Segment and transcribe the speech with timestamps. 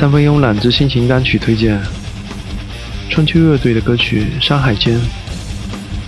[0.00, 1.78] 三分慵懒之心情单曲推荐：
[3.10, 4.96] 春秋乐队的歌曲《山海间》。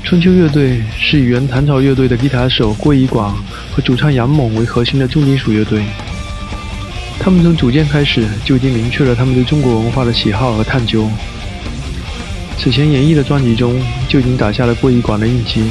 [0.03, 3.37] 春秋乐队是以原唐朝乐队的吉他手郭怡广
[3.71, 5.85] 和主唱杨猛为核心的重金属乐队。
[7.21, 11.07] 他们从组建开始就已经明确了他们对中国文化的喜好和探究。
[12.57, 13.79] 此前演绎的专辑中
[14.09, 15.71] 就已经打下了郭怡广的印记，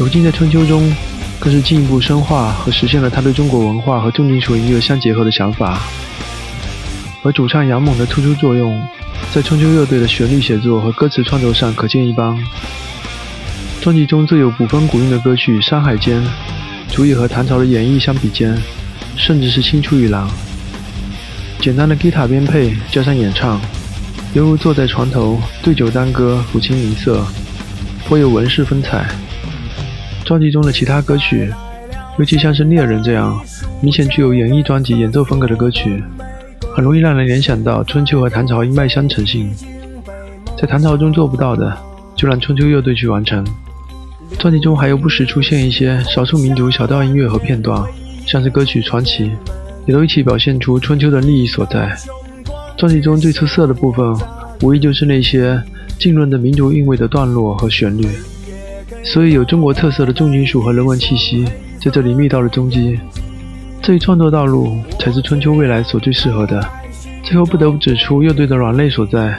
[0.00, 0.92] 如今在春秋中
[1.38, 5.80] 更是进一步深化和实现了他对中国文化和重金属音乐相结合的想法。
[7.22, 8.80] 而主唱杨猛的突出作用，
[9.32, 12.36] 在春秋乐队的旋律写作和歌词创作上可见一斑。
[13.80, 16.22] 专辑中最有古风古韵的歌曲《山海间》，
[16.88, 18.56] 足以和唐朝的演绎相比肩，
[19.16, 20.26] 甚至是青出于蓝。
[21.60, 23.60] 简单的吉他编配加上演唱，
[24.32, 27.22] 犹如坐在床头对酒当歌，抚琴吟色，
[28.06, 29.06] 颇有文士风采。
[30.24, 31.52] 专辑中的其他歌曲，
[32.18, 33.38] 尤其像是《猎人》这样
[33.82, 36.02] 明显具有演绎专辑演奏风格的歌曲，
[36.74, 39.50] 很容易让人联想到春秋和唐朝一脉相承性。
[40.58, 41.76] 在唐朝中做不到的，
[42.14, 43.44] 就让春秋乐队去完成。
[44.38, 47.82] 专辑中还有不时出现一些少数民族小调音乐和片段，
[48.26, 49.24] 像是歌曲《传奇》，
[49.86, 51.96] 也都一起表现出春秋的利益所在。
[52.78, 54.16] 专辑中最出色的部分，
[54.62, 55.60] 无疑就是那些
[55.98, 58.06] 浸润的民族韵味的段落和旋律，
[59.04, 61.44] 所以有中国特色的重金属和人文气息
[61.82, 62.98] 在这里觅到了踪迹。
[63.82, 66.64] 这一创作道路才是春秋未来所最适合的。
[67.22, 69.38] 最后不得不指出乐队的软肋所在，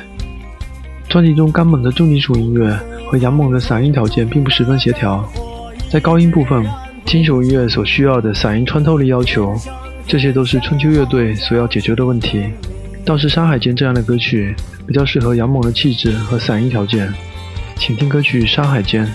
[1.10, 2.78] 专辑中刚猛的重金属音乐。
[3.12, 5.30] 和杨猛的嗓音条件并不十分协调，
[5.90, 6.66] 在高音部分，
[7.06, 9.54] 金属音乐所需要的嗓音穿透力要求，
[10.08, 12.46] 这些都是春秋乐队所要解决的问题。
[13.04, 14.56] 倒是《山海间》这样的歌曲
[14.88, 17.14] 比较适合杨猛的气质和嗓音条件，
[17.76, 19.06] 请听歌曲《山海间》。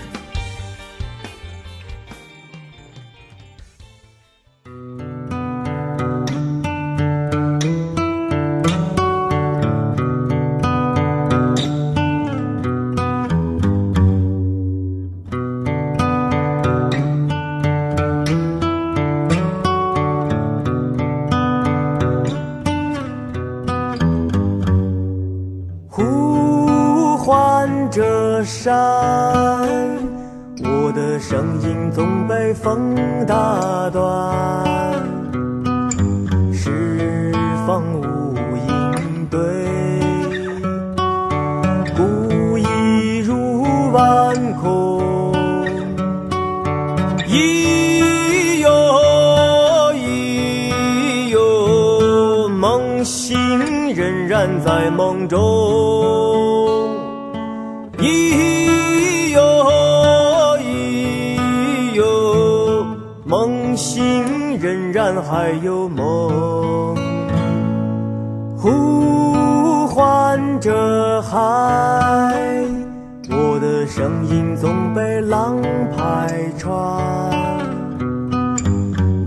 [28.43, 28.73] 山，
[30.63, 34.33] 我的声音总被风打断，
[36.53, 37.31] 十
[37.65, 38.35] 方无
[38.67, 39.39] 应对，
[41.95, 45.33] 孤意入万空。
[47.27, 48.69] 咿哟
[49.93, 55.76] 咿哟，梦醒仍然在梦中。
[57.97, 59.41] 咿哟
[60.59, 62.85] 咿哟，
[63.25, 66.95] 梦醒仍然还有梦，
[68.57, 71.37] 呼唤着海，
[73.31, 75.59] 我的声音总被浪
[75.95, 76.75] 拍穿，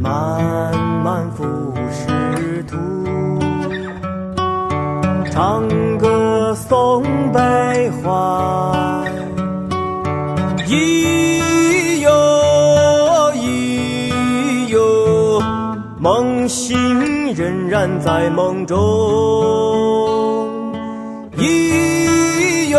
[0.00, 1.44] 漫漫浮
[1.90, 2.76] 世图，
[5.32, 6.09] 唱歌
[6.54, 7.02] 颂
[7.32, 9.04] 悲欢。
[10.66, 12.10] 咿哟
[13.34, 15.42] 咿哟，
[15.98, 18.78] 梦醒仍然在梦中。
[21.36, 22.78] 咿哟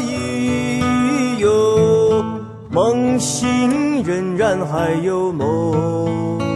[0.00, 2.24] 咿哟，
[2.70, 6.53] 梦醒仍然还有梦。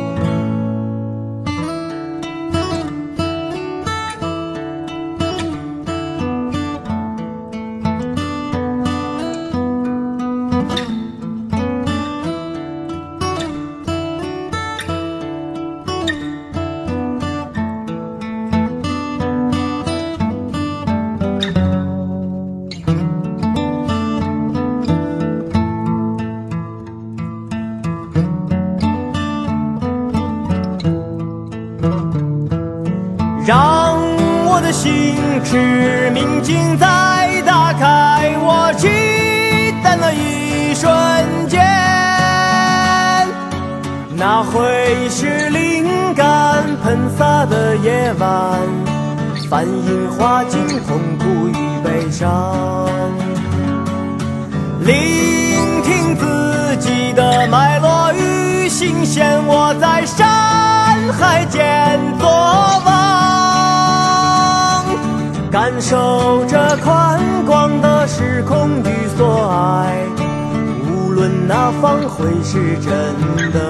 [33.48, 33.96] 让
[34.44, 38.86] 我的心驰明镜再打开，我期
[39.82, 40.92] 待那一瞬
[41.48, 41.58] 间，
[44.18, 48.60] 那会是灵感喷洒的夜晚，
[49.48, 52.54] 繁影化尽痛苦与悲伤，
[54.80, 60.28] 聆听自己的脉络与心弦，我在山
[61.18, 61.77] 海间
[65.70, 69.98] 感受着宽广的时空与所爱，
[70.90, 73.67] 无论哪方会是真的。